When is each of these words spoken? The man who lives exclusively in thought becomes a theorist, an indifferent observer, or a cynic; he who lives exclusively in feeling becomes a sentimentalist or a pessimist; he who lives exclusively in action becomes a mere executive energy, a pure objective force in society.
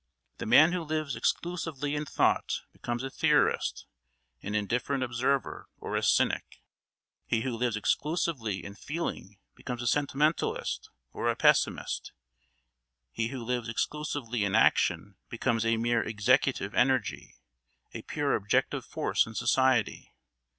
The 0.39 0.47
man 0.47 0.71
who 0.71 0.81
lives 0.81 1.15
exclusively 1.15 1.93
in 1.93 2.05
thought 2.05 2.61
becomes 2.73 3.03
a 3.03 3.11
theorist, 3.11 3.85
an 4.41 4.55
indifferent 4.55 5.03
observer, 5.03 5.67
or 5.77 5.95
a 5.95 6.01
cynic; 6.01 6.63
he 7.27 7.41
who 7.41 7.55
lives 7.55 7.75
exclusively 7.77 8.65
in 8.65 8.73
feeling 8.73 9.37
becomes 9.53 9.79
a 9.83 9.85
sentimentalist 9.85 10.89
or 11.11 11.29
a 11.29 11.35
pessimist; 11.35 12.13
he 13.11 13.27
who 13.27 13.43
lives 13.45 13.69
exclusively 13.69 14.43
in 14.43 14.55
action 14.55 15.17
becomes 15.29 15.67
a 15.67 15.77
mere 15.77 16.01
executive 16.01 16.73
energy, 16.73 17.35
a 17.93 18.01
pure 18.01 18.35
objective 18.35 18.83
force 18.83 19.27
in 19.27 19.35
society. 19.35 20.15